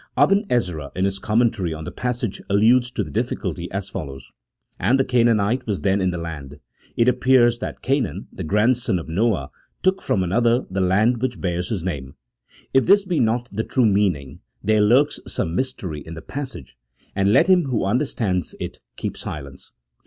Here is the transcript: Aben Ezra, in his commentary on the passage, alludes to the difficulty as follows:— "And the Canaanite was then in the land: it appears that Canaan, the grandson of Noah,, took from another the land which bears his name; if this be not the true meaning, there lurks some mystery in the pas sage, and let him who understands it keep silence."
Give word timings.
Aben 0.17 0.47
Ezra, 0.49 0.91
in 0.95 1.05
his 1.05 1.19
commentary 1.19 1.75
on 1.75 1.83
the 1.83 1.91
passage, 1.91 2.41
alludes 2.49 2.89
to 2.89 3.03
the 3.03 3.11
difficulty 3.11 3.69
as 3.71 3.87
follows:— 3.87 4.31
"And 4.79 4.99
the 4.99 5.03
Canaanite 5.05 5.67
was 5.67 5.81
then 5.83 6.01
in 6.01 6.09
the 6.09 6.17
land: 6.17 6.59
it 6.97 7.07
appears 7.07 7.59
that 7.59 7.83
Canaan, 7.83 8.27
the 8.33 8.43
grandson 8.43 8.97
of 8.97 9.07
Noah,, 9.07 9.51
took 9.83 10.01
from 10.01 10.23
another 10.23 10.65
the 10.71 10.81
land 10.81 11.21
which 11.21 11.39
bears 11.39 11.69
his 11.69 11.83
name; 11.83 12.15
if 12.73 12.87
this 12.87 13.05
be 13.05 13.19
not 13.19 13.47
the 13.51 13.63
true 13.63 13.85
meaning, 13.85 14.39
there 14.63 14.81
lurks 14.81 15.19
some 15.27 15.53
mystery 15.53 16.01
in 16.01 16.15
the 16.15 16.23
pas 16.23 16.53
sage, 16.53 16.75
and 17.15 17.31
let 17.31 17.45
him 17.47 17.65
who 17.65 17.85
understands 17.85 18.55
it 18.59 18.79
keep 18.97 19.15
silence." 19.15 19.71